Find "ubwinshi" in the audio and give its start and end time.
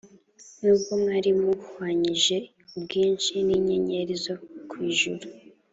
2.75-3.33